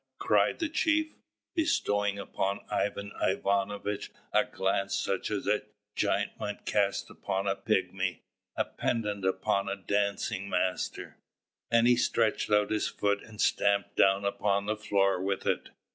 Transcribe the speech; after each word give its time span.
screamed 0.19 0.57
the 0.57 0.67
chief, 0.67 1.13
bestowing 1.53 2.17
upon 2.17 2.61
Ivan 2.71 3.11
Ivanovitch 3.21 4.09
a 4.33 4.43
glance 4.43 4.95
such 4.95 5.29
as 5.29 5.45
a 5.45 5.61
giant 5.93 6.39
might 6.39 6.65
cast 6.65 7.11
upon 7.11 7.45
a 7.45 7.55
pigmy, 7.55 8.23
a 8.55 8.65
pedant 8.65 9.23
upon 9.25 9.69
a 9.69 9.75
dancing 9.75 10.49
master: 10.49 11.17
and 11.69 11.85
he 11.87 11.95
stretched 11.95 12.49
out 12.49 12.71
his 12.71 12.87
foot 12.87 13.21
and 13.21 13.39
stamped 13.39 13.99
upon 13.99 14.65
the 14.65 14.75
floor 14.75 15.21
with 15.21 15.45
it. 15.45 15.69